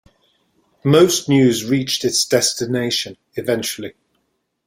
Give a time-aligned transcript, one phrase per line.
[0.83, 3.93] Most news reached its destination eventually.